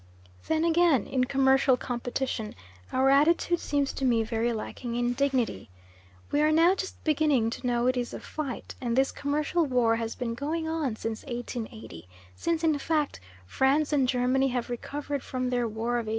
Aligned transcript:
Then 0.47 0.63
again 0.65 1.05
in 1.05 1.25
commercial 1.25 1.77
competition 1.77 2.55
our 2.91 3.11
attitude 3.11 3.59
seems 3.59 3.93
to 3.93 4.03
me 4.03 4.23
very 4.23 4.51
lacking 4.51 4.95
in 4.95 5.13
dignity. 5.13 5.69
We 6.31 6.41
are 6.41 6.51
now 6.51 6.73
just 6.73 7.03
beginning 7.03 7.51
to 7.51 7.67
know 7.67 7.85
it 7.85 7.95
is 7.95 8.11
a 8.11 8.19
fight, 8.19 8.73
and 8.81 8.95
this 8.97 9.11
commercial 9.11 9.67
war 9.67 9.97
has 9.97 10.15
been 10.15 10.33
going 10.33 10.67
on 10.67 10.95
since 10.95 11.23
1880 11.25 12.09
since, 12.35 12.63
in 12.63 12.79
fact, 12.79 13.19
France 13.45 13.93
and 13.93 14.07
Germany 14.09 14.47
have 14.47 14.71
recovered 14.71 15.21
from 15.21 15.51
their 15.51 15.67
war 15.67 15.99
of 15.99 16.07
1870. 16.07 16.09